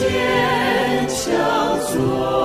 [0.00, 2.39] 坚强做。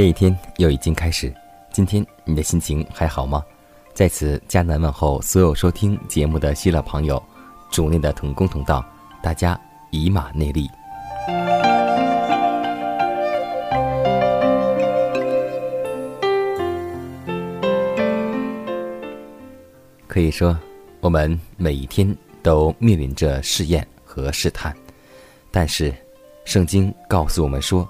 [0.00, 1.30] 的一天又已经开始，
[1.70, 3.44] 今天你的心情还好吗？
[3.92, 7.22] 在此，迦南问候所有收听节目的新老朋友，
[7.70, 8.82] 主内的同工同道，
[9.22, 10.66] 大家以马内利。
[20.06, 20.58] 可以说，
[21.00, 24.74] 我们每一天都面临着试验和试探，
[25.50, 25.94] 但是，
[26.46, 27.86] 圣经告诉我们说。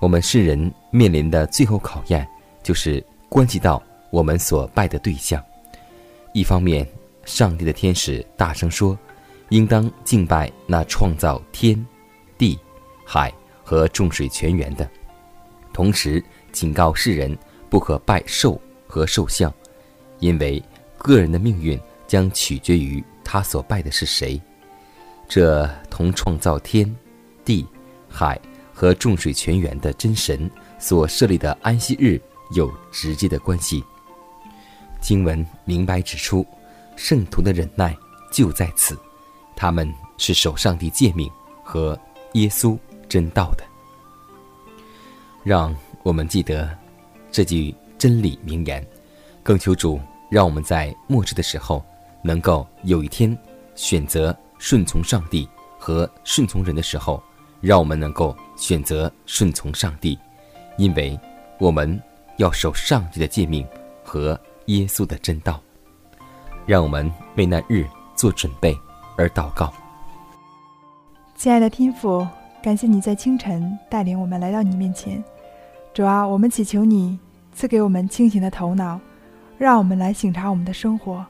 [0.00, 2.28] 我们世人面临的最后考验，
[2.62, 5.42] 就是关系到我们所拜的对象。
[6.34, 6.86] 一方面，
[7.24, 8.96] 上帝的天使大声说
[9.48, 11.82] ：“应当敬拜那创造天、
[12.36, 12.58] 地、
[13.06, 13.32] 海
[13.64, 14.86] 和众水泉源的。”
[15.72, 16.22] 同时
[16.52, 17.36] 警告世人
[17.70, 19.50] 不可拜兽和兽像，
[20.18, 20.62] 因为
[20.98, 24.38] 个人的命运将取决于他所拜的是谁。
[25.26, 26.94] 这同创造天、
[27.46, 27.66] 地、
[28.10, 28.38] 海。
[28.74, 30.50] 和众水泉源的真神
[30.82, 32.20] 所设立的安息日
[32.56, 33.82] 有直接的关系。
[35.00, 36.44] 经文明白指出，
[36.96, 37.96] 圣徒的忍耐
[38.32, 38.98] 就在此，
[39.54, 39.88] 他们
[40.18, 41.30] 是守上帝诫命
[41.62, 41.96] 和
[42.32, 42.76] 耶稣
[43.08, 43.64] 真道的。
[45.44, 45.72] 让
[46.02, 46.76] 我们记得
[47.30, 48.84] 这句真理名言，
[49.44, 51.84] 更求主让我们在末世的时候，
[52.24, 53.38] 能够有一天
[53.76, 55.48] 选择顺从上帝
[55.78, 57.22] 和顺从人的时候。
[57.60, 60.18] 让我们能够选择顺从上帝，
[60.76, 61.18] 因为
[61.58, 62.00] 我们
[62.36, 63.66] 要守上帝的诫命
[64.02, 65.60] 和耶稣的真道。
[66.64, 67.84] 让我们为那日
[68.14, 68.76] 做准备
[69.16, 69.72] 而祷告。
[71.34, 72.24] 亲爱的天父，
[72.62, 75.22] 感谢你在清晨带领我们来到你面前。
[75.92, 77.18] 主啊，我们祈求你
[77.52, 79.00] 赐给我们清醒的头脑，
[79.58, 81.26] 让我们来省察我们的生活，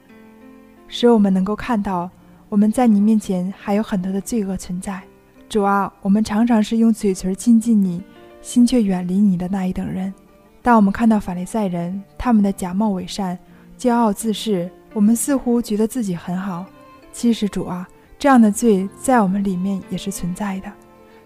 [0.87, 2.07] 使我们能够看到
[2.47, 5.01] 我们在你面前还有很多的罪恶存在。
[5.49, 8.03] 主啊，我们常常是用嘴唇亲近你，
[8.43, 10.13] 心却远离你的那一等人。
[10.61, 13.37] 当我们看到法利赛人他们的假冒伪善、
[13.79, 16.63] 骄傲自恃，我们似乎觉得自己很好。
[17.11, 17.87] 其实，主啊，
[18.19, 20.71] 这样的罪在我们里面也是存在的。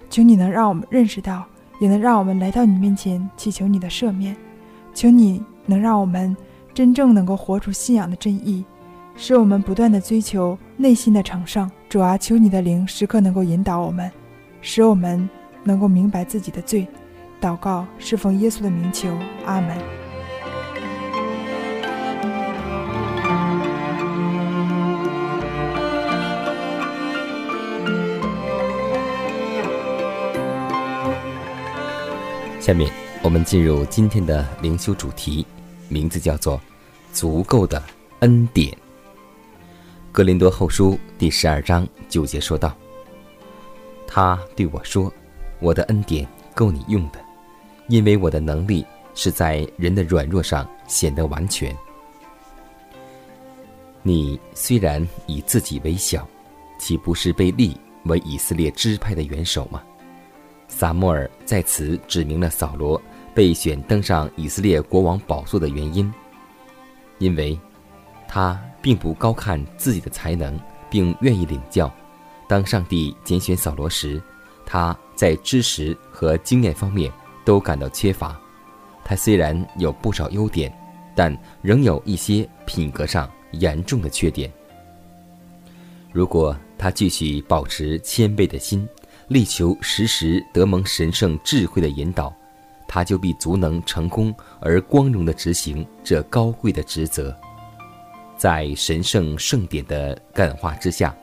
[0.09, 1.45] 求你能让我们认识到，
[1.79, 4.35] 也能让我们来到你面前祈求你的赦免。
[4.93, 6.35] 求你能让我们
[6.73, 8.63] 真正能够活出信仰的真意。
[9.15, 14.11] 使我们不断的追求内心的成圣，主啊，求你的灵时刻能够引导我们，
[14.61, 15.27] 使我们
[15.63, 16.87] 能够明白自己的罪。
[17.39, 19.15] 祷告侍奉耶稣的名求，
[19.45, 19.77] 阿门。
[32.59, 32.91] 下面
[33.23, 35.45] 我们进入今天的灵修主题，
[35.87, 36.59] 名字叫做
[37.13, 37.81] “足够的
[38.19, 38.75] 恩典”。
[40.11, 42.75] 格林多后书第十二章九节说道
[44.05, 45.13] ：“他对我说，
[45.59, 47.19] 我的恩典够你用的，
[47.87, 48.85] 因为我的能力
[49.15, 51.75] 是在人的软弱上显得完全。
[54.03, 56.27] 你虽然以自己为小，
[56.79, 59.81] 岂不是被立为以色列支派的元首吗？”
[60.67, 63.01] 撒母耳在此指明了扫罗
[63.33, 66.13] 被选登上以色列国王宝座的原因，
[67.19, 67.59] 因为。
[68.29, 70.59] 他并不高看自己的才能，
[70.89, 71.89] 并愿意领教。
[72.45, 74.21] 当上帝拣选扫罗时，
[74.65, 77.09] 他在知识和经验方面
[77.47, 78.37] 都感到缺乏。
[79.05, 80.69] 他虽然有不少优点，
[81.15, 84.51] 但仍有一些品格上严重的缺点。
[86.11, 88.85] 如果他继续保持谦卑的心，
[89.29, 92.35] 力求时时得蒙神圣智慧的引导，
[92.85, 97.33] 他就必足能成功而光荣地执行这高贵的职责。
[98.35, 101.15] 在神圣圣典的感化之下，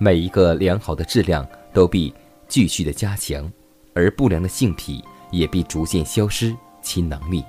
[0.00, 2.14] 每一个良好的质量都必
[2.48, 3.52] 继续的加强，
[3.92, 7.44] 而不良的性癖也必逐渐消失其能力。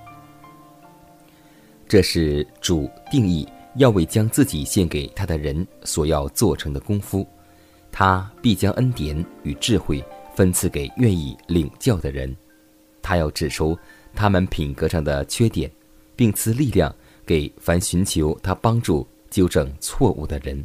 [1.88, 7.28] 这是主定义要为将自己献给他的人所要做成的功夫。
[7.92, 10.04] 他必将恩典与智慧
[10.36, 12.36] 分赐给愿意领教的人，
[13.02, 13.76] 他要指出
[14.14, 15.70] 他们品格上的缺点，
[16.16, 16.96] 并赐力量
[17.26, 20.64] 给凡寻求他帮助纠正错误的人。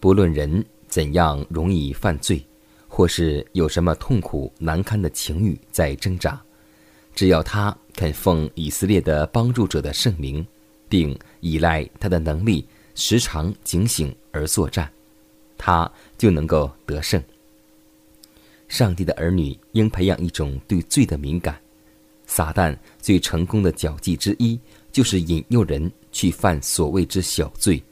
[0.00, 2.44] 不论人怎样容易犯罪，
[2.94, 6.38] 或是有什么痛苦难堪的情欲在挣扎，
[7.14, 10.46] 只要他肯奉以色列的帮助者的圣名，
[10.90, 14.92] 并依赖他的能力，时常警醒而作战。
[15.56, 17.22] 他就能够得胜。
[18.68, 21.58] 上帝的儿女应培养一种对罪的敏感。
[22.26, 24.60] 撒旦最成功的脚迹之一，
[24.92, 27.82] 就是引诱人去犯所谓之小罪，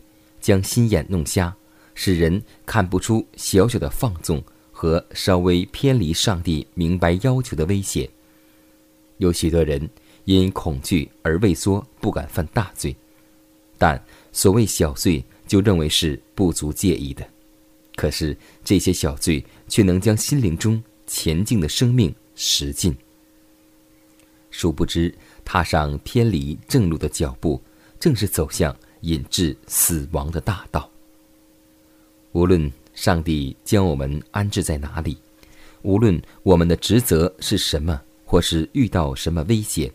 [0.42, 1.56] 将心眼弄瞎，
[1.94, 4.44] 使人看不出小小的放纵
[4.80, 8.08] 和稍微偏离上帝明白要求的危险。
[9.18, 9.86] 有许多人
[10.24, 12.96] 因恐惧而畏缩，不敢犯大罪，
[13.76, 17.28] 但所谓小罪，就认为是不足介意的。
[17.94, 18.34] 可是
[18.64, 22.96] 这些小罪却能将心灵中前进的生命蚀尽。
[24.50, 27.60] 殊不知，踏上偏离正路的脚步，
[27.98, 30.90] 正是走向引致死亡的大道。
[32.32, 35.18] 无论上帝将我们安置在哪里，
[35.82, 39.90] 无论我们的职责是什么，或是遇到什么危险，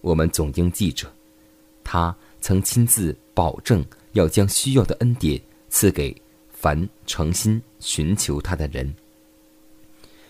[0.00, 1.06] 我们总应记着，
[1.84, 6.14] 他曾亲自保证要将需要的恩典赐给。
[6.58, 8.92] 凡诚心寻求他的人，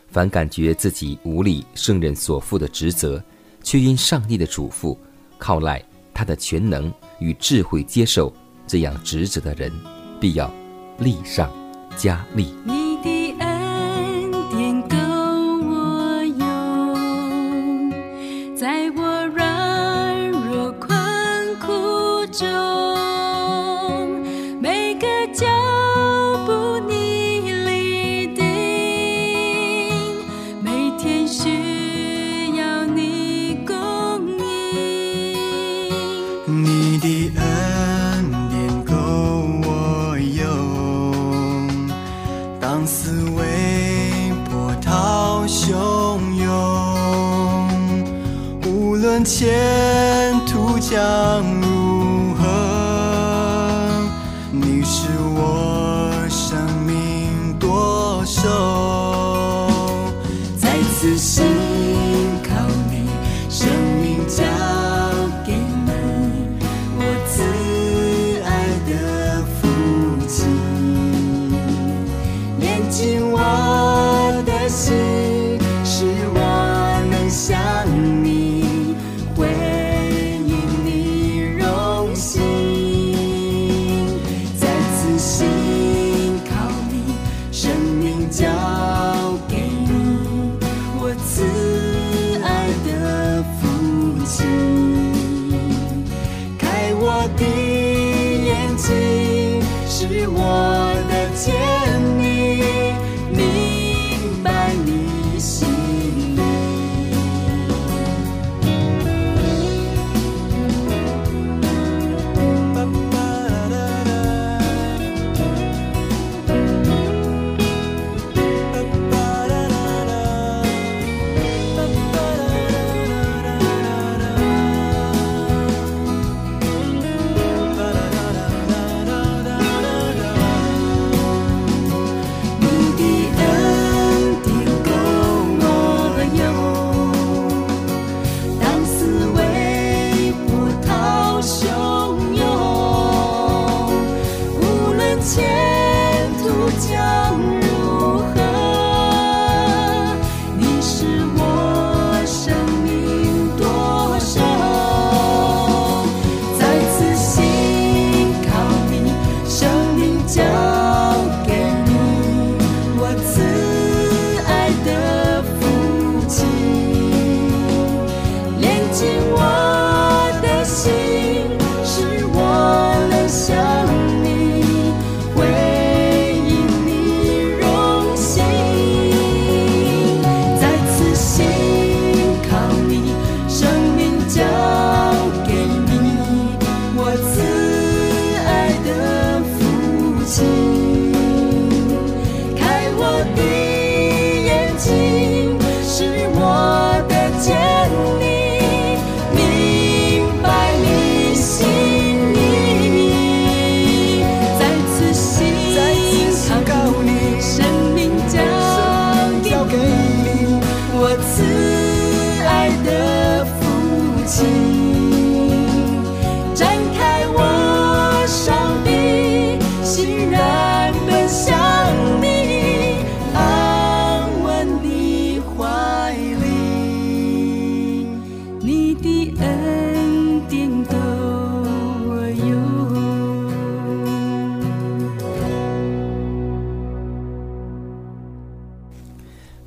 [0.08, 3.22] 凡感觉自己无力胜任所负的职责，
[3.62, 4.98] 却因上帝的嘱咐，
[5.38, 5.80] 靠赖
[6.12, 8.30] 他的全能与智慧接受
[8.66, 9.72] 这样职责的人，
[10.20, 10.52] 必要
[10.98, 11.48] 立上
[11.96, 12.85] 佳丽。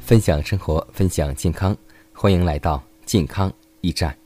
[0.09, 1.77] 分享生活，分享健康，
[2.13, 4.17] 欢迎来到健康驿站。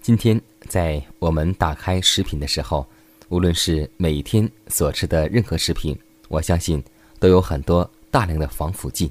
[0.00, 2.86] 今天在我们打开食品的时候，
[3.28, 5.98] 无论是每天所吃的任何食品，
[6.28, 6.80] 我相信
[7.18, 9.10] 都有很多大量的防腐剂。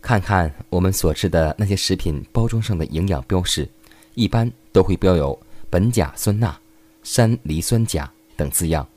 [0.00, 3.68] 看看我们所吃的那些食品包装上的营养标识，
[4.14, 5.36] 一般都会标有
[5.68, 6.56] 苯甲酸钠、
[7.02, 8.88] 山梨酸钾等字样。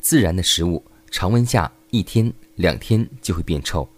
[0.00, 3.88] 自然的食物，常温下一天两天就会变臭。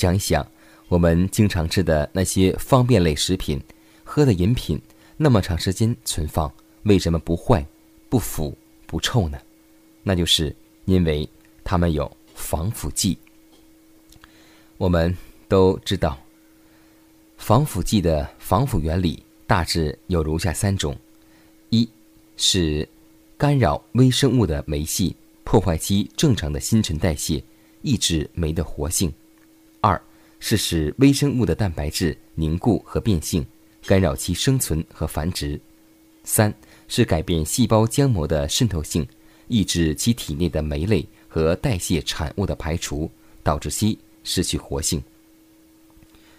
[0.00, 0.50] 想一想，
[0.88, 3.60] 我们经常吃的那些方便类食品，
[4.02, 4.80] 喝的饮品，
[5.18, 6.50] 那么长时间存放，
[6.84, 7.62] 为什么不坏、
[8.08, 9.38] 不腐、不臭呢？
[10.02, 11.28] 那就是因为
[11.62, 13.18] 它们有防腐剂。
[14.78, 15.14] 我们
[15.48, 16.18] 都知道，
[17.36, 20.96] 防腐剂的防腐原理大致有如下三种：
[21.68, 21.86] 一
[22.38, 22.88] 是
[23.36, 25.14] 干扰微生物的酶系，
[25.44, 27.44] 破坏其正常的新陈代谢，
[27.82, 29.12] 抑制酶的活性。
[29.80, 30.00] 二
[30.38, 33.44] 是使微生物的蛋白质凝固和变性，
[33.86, 35.58] 干扰其生存和繁殖；
[36.24, 36.52] 三
[36.88, 39.06] 是改变细胞浆膜的渗透性，
[39.48, 43.10] 抑制其体内的酶类和代谢产物的排除，
[43.42, 45.02] 导致其失去活性。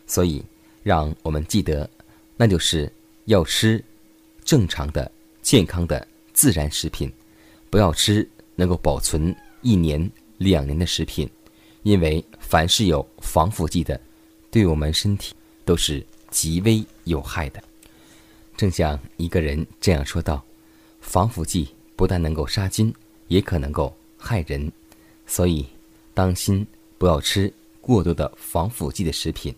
[0.06, 0.44] 所以，
[0.84, 1.90] 让我们记得，
[2.38, 2.92] 那就是
[3.26, 3.84] 要吃
[4.44, 5.10] 正常的、
[5.42, 7.12] 健康的自然食品，
[7.70, 11.30] 不要吃能够保存一年、两年的食品。
[11.84, 14.00] 因为凡是有防腐剂的，
[14.52, 15.34] 对我们身体
[15.66, 17.64] 都是极为有害的。
[18.56, 20.44] 正像一个人这样说道
[21.02, 22.94] ：“防腐剂不但能够杀菌，
[23.28, 24.72] 也可能够害人，
[25.26, 25.66] 所以
[26.14, 26.66] 当心
[27.00, 29.56] 不要吃过多的防腐剂的食品。”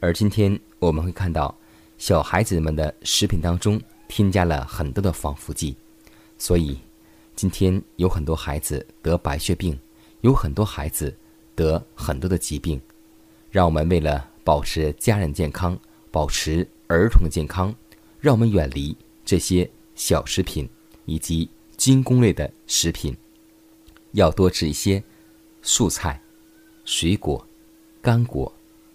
[0.00, 1.56] 而今天我们会看到，
[1.96, 5.74] 小孩子们的食品当中添加了很多的防腐剂，
[6.36, 6.78] 所以
[7.34, 9.78] 今天有很多孩子得白血病，
[10.20, 11.16] 有很多孩子。
[11.54, 12.80] 得很多的疾病，
[13.50, 15.78] 让我们为了保持家人健康，
[16.10, 17.74] 保持儿童的健康，
[18.20, 20.68] 让我们远离这些小食品
[21.04, 23.16] 以及精工类的食品，
[24.12, 25.02] 要多吃一些
[25.62, 26.20] 素菜、
[26.84, 27.44] 水果、
[28.00, 28.52] 干果、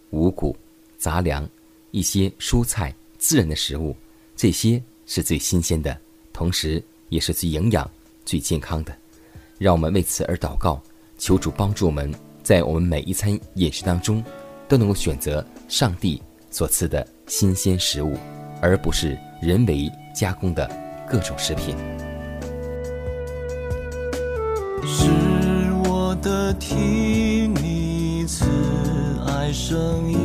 [0.09, 0.55] 五谷、
[0.97, 1.47] 杂粮，
[1.91, 3.95] 一些蔬菜自然的食物，
[4.35, 5.97] 这些是最新鲜的，
[6.33, 7.89] 同时也是最营养、
[8.25, 8.97] 最健康的。
[9.57, 10.81] 让我们为此而祷告，
[11.17, 12.13] 求主帮助我们。
[12.47, 14.23] 在我们每一餐饮食当中，
[14.69, 18.15] 都能够选择上帝所赐的新鲜食物，
[18.61, 20.65] 而不是人为加工的
[21.09, 21.75] 各种食品。
[24.85, 25.11] 是
[25.89, 28.45] 我的听你慈
[29.27, 30.17] 爱声音，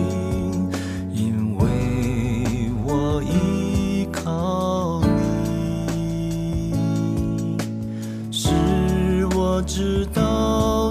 [9.64, 10.81] 知道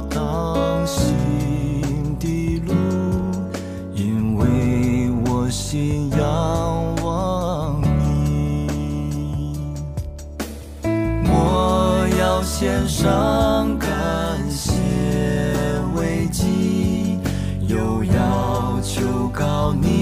[12.62, 13.90] 献上感
[14.48, 14.72] 谢
[15.96, 16.46] 慰藉，
[17.68, 20.01] 又要求告你。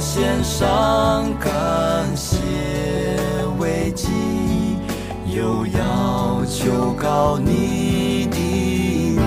[0.00, 2.38] 献上感谢
[3.58, 4.08] 慰藉，
[5.26, 8.38] 又要求告你的
[9.14, 9.20] 名，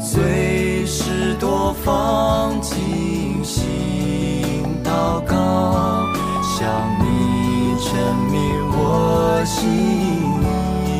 [0.00, 2.74] 随时多方静
[3.44, 3.64] 心
[4.82, 6.04] 祷告，
[6.42, 6.68] 向
[6.98, 7.92] 你证
[8.32, 8.42] 明
[8.72, 9.62] 我心
[10.42, 10.90] 意。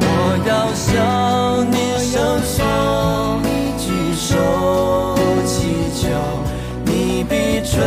[0.00, 0.04] 我
[0.48, 2.64] 要向你伸缩，
[7.76, 7.82] 吹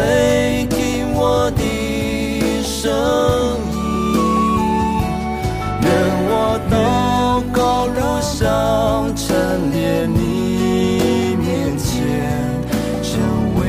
[0.70, 1.64] 听我的
[2.62, 2.80] 声
[3.74, 3.76] 音。
[5.82, 5.90] 愿
[6.30, 6.32] 我
[6.70, 8.38] 祷告如上
[9.16, 9.26] 陈
[9.72, 11.90] 列你面前，
[13.02, 13.10] 成
[13.58, 13.60] 为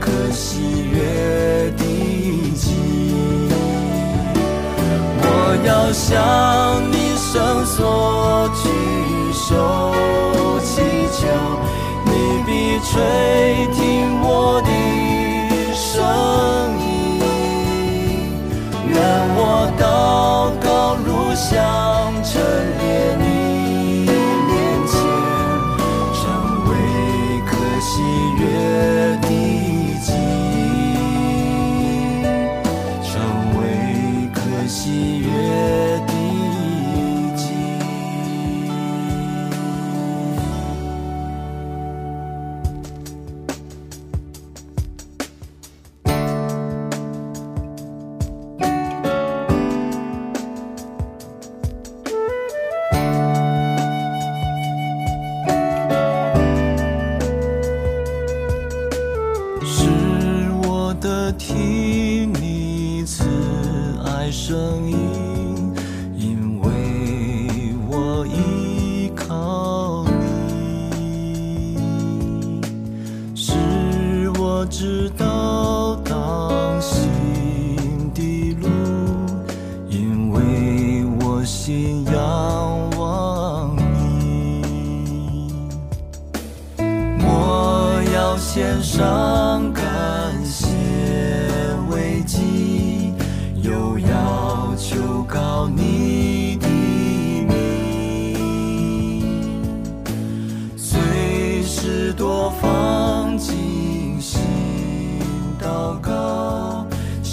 [0.00, 0.42] 可喜
[0.90, 1.82] 悦的
[2.56, 2.64] 祭。
[5.22, 5.24] 我
[5.64, 6.10] 要向
[6.90, 7.30] 你伸
[7.64, 8.64] 缩举
[9.32, 9.46] 手
[10.64, 10.82] 祈
[11.12, 11.22] 求，
[12.06, 12.10] 你
[12.44, 12.90] 必垂
[13.72, 13.78] 听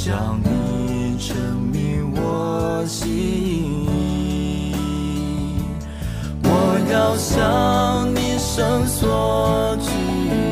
[0.04, 1.38] 向你证
[1.72, 4.74] 明我心意。
[6.42, 6.50] 我
[6.92, 9.92] 要向你伸缩举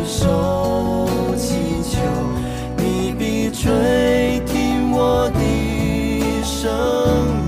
[0.06, 1.56] 手祈
[1.90, 1.98] 求，
[2.78, 5.40] 你必垂听我的
[6.44, 6.70] 声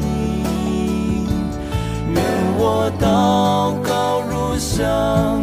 [0.01, 1.27] 音。
[2.15, 2.19] 愿
[2.57, 5.40] 我祷告如香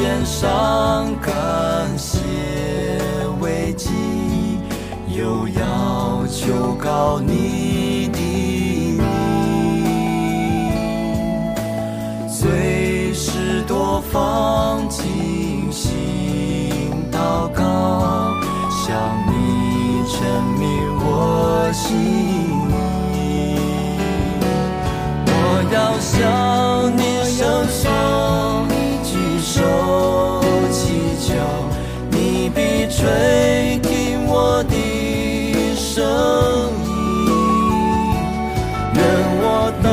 [0.00, 2.18] 要献上感谢
[3.38, 3.90] 为祭，
[5.08, 8.18] 又要求告你的
[8.96, 9.02] 名，
[12.26, 18.32] 随时多方尽心祷告，
[18.70, 20.18] 向你证
[20.58, 20.66] 明
[21.04, 21.88] 我心
[22.70, 22.72] 意。
[25.26, 25.32] 我
[25.74, 26.96] 要向
[33.00, 34.74] 吹听我的
[35.74, 36.04] 声
[36.84, 36.88] 音。
[38.94, 39.00] 愿
[39.40, 39.42] 我
[39.82, 39.88] 祷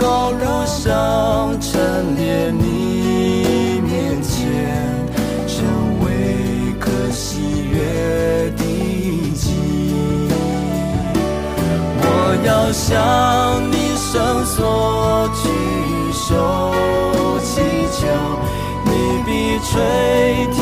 [0.00, 0.80] 告如上
[1.60, 1.70] 陈
[2.16, 2.62] 列你
[3.82, 3.92] 面
[4.22, 4.32] 前，
[5.46, 5.52] 成
[6.00, 6.06] 为
[6.80, 7.20] 可喜
[7.70, 7.76] 悦
[8.56, 8.62] 的
[9.34, 9.44] 祭。
[12.00, 12.06] 我
[12.46, 12.90] 要向
[13.70, 14.10] 你伸
[14.46, 15.44] 缩举
[16.14, 16.24] 手
[17.44, 17.60] 祈
[17.92, 18.00] 求，
[18.86, 18.90] 你
[19.26, 19.28] 必
[19.68, 19.70] 垂
[20.54, 20.61] 听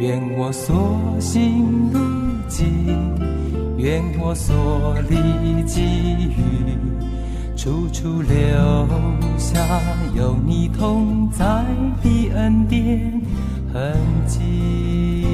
[0.00, 1.98] 愿我所行路
[2.48, 2.68] 径，
[3.76, 6.78] 愿我所历际遇，
[7.56, 8.36] 处处留
[9.36, 9.58] 下
[10.14, 11.44] 有你同在
[12.00, 13.20] 的恩典
[13.74, 13.92] 痕
[14.24, 15.26] 迹。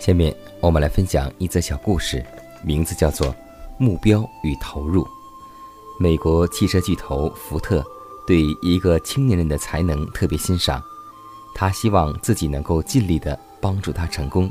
[0.00, 2.24] 下面我们来分享一则小故事。
[2.62, 3.28] 名字叫做
[3.78, 5.04] 《目标与投入》。
[5.98, 7.84] 美国汽车巨头福特
[8.26, 10.82] 对一个青年人的才能特别欣赏，
[11.54, 14.50] 他希望自己能够尽力的帮助他成功。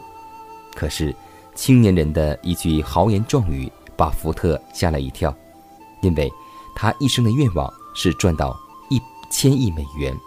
[0.74, 1.16] 可是，
[1.54, 5.36] 青年人的一句豪言壮语把福特吓了一跳，
[6.02, 6.32] 因为
[6.76, 8.58] 他一生的愿望是赚到
[8.90, 10.18] 一千亿美元，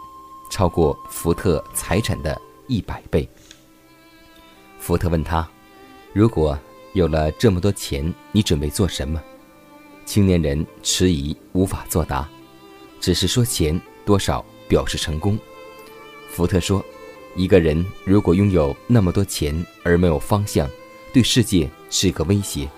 [0.51, 3.29] 超过福特财产的一百倍。
[4.79, 5.47] 福特问他
[6.14, 6.57] ：“如果？”
[6.99, 9.23] 有了这么多钱，你准备做什么？
[10.05, 12.29] 青年人迟疑，无法作答，
[13.01, 15.39] 只是说钱多少表示成功。
[16.29, 16.85] 福特说
[17.37, 20.69] ：“一个人如果拥有那么多钱而没有方向，
[21.13, 22.69] 对世界是个威胁。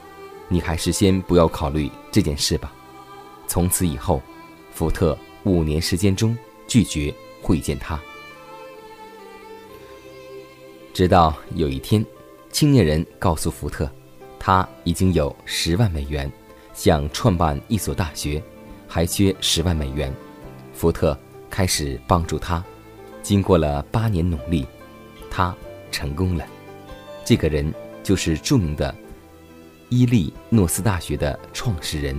[0.49, 2.71] 你还是先不要考虑这件事吧。”
[3.49, 4.21] 从此以后，
[4.71, 6.37] 福特五年时间中
[6.69, 7.99] 拒绝会见他，
[10.93, 12.05] 直到有一天，
[12.53, 13.91] 青年人告诉福特。
[14.41, 16.33] 他已经有十万美元，
[16.73, 18.43] 想创办一所大学，
[18.89, 20.13] 还缺十万美元。
[20.73, 21.17] 福特
[21.51, 22.65] 开始帮助他，
[23.23, 24.67] 经过了八年努力，
[25.31, 25.55] 他
[25.93, 26.45] 成功了。
[27.23, 27.71] 这个人
[28.03, 28.93] 就是著名的
[29.91, 32.17] 伊利诺斯大学的创始人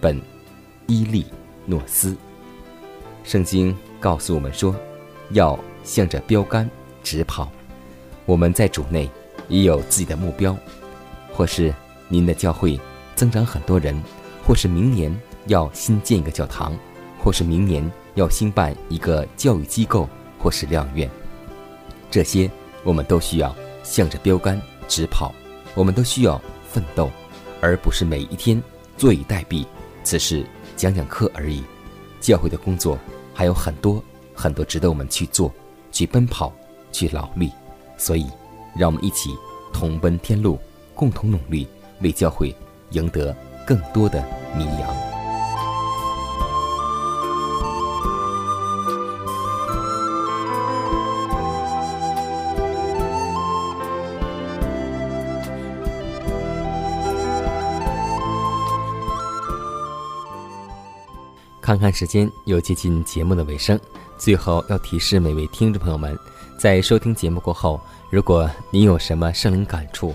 [0.00, 0.20] 本·
[0.88, 1.24] 伊利
[1.66, 2.16] 诺斯。
[3.22, 4.74] 圣经告诉我们说，
[5.30, 6.68] 要向着标杆
[7.04, 7.48] 直跑。
[8.26, 9.08] 我们在主内
[9.48, 10.56] 也有自己的目标。
[11.36, 11.74] 或是
[12.08, 12.78] 您的教会
[13.16, 14.00] 增长很多人，
[14.46, 15.14] 或是明年
[15.46, 16.72] 要新建一个教堂，
[17.18, 21.10] 或是明年要兴办一个教育机构或是疗院，
[22.08, 22.48] 这些
[22.84, 25.34] 我们都需要向着标杆直跑，
[25.74, 27.10] 我们都需要奋斗，
[27.60, 28.62] 而不是每一天
[28.96, 29.66] 坐以待毙，
[30.04, 31.64] 只是讲讲课而已。
[32.20, 32.98] 教会的工作
[33.34, 34.02] 还有很多
[34.34, 35.52] 很多值得我们去做、
[35.90, 36.52] 去奔跑、
[36.92, 37.50] 去劳力，
[37.98, 38.26] 所以
[38.76, 39.30] 让我们一起
[39.72, 40.58] 同奔天路。
[40.94, 41.66] 共同努力，
[42.00, 42.54] 为教会
[42.90, 43.34] 赢得
[43.66, 44.24] 更多的
[44.56, 44.96] 迷羊。
[61.60, 63.80] 看看时间，又接近节目的尾声，
[64.18, 66.14] 最后要提示每位听众朋友们，
[66.58, 67.80] 在收听节目过后，
[68.10, 70.14] 如果您有什么圣灵感触，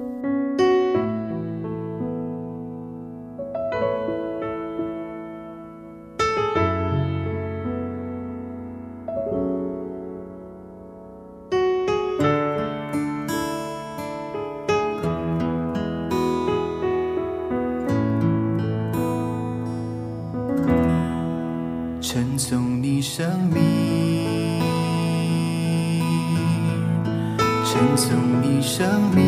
[27.71, 29.23] 称颂你生命，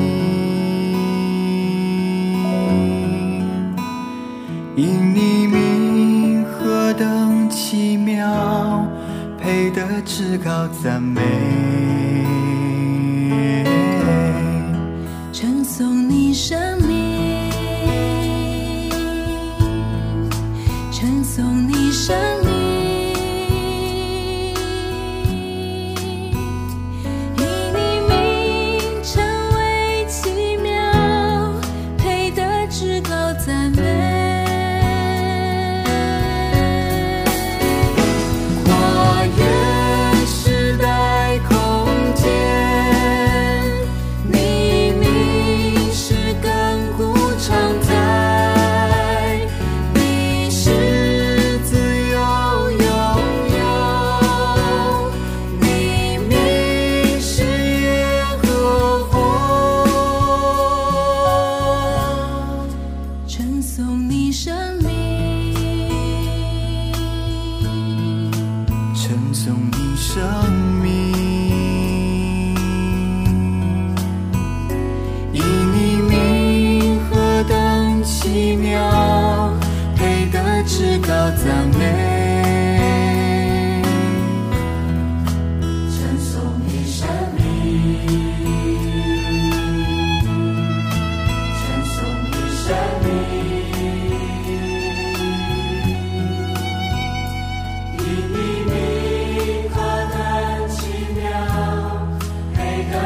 [4.76, 8.86] 因你名何等奇妙，
[9.42, 11.22] 配得至高赞美。
[15.32, 16.73] 称颂你生。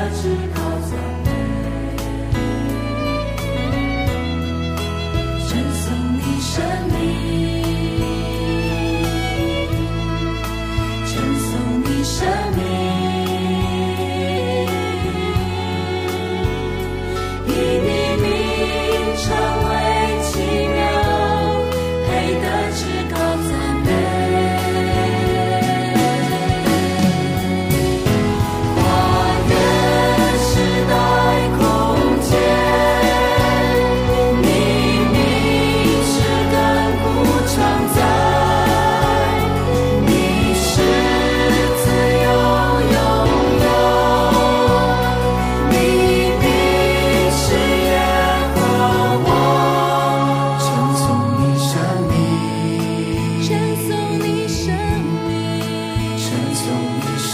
[0.08, 1.17] 我知道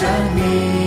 [0.04, 0.83] 想你。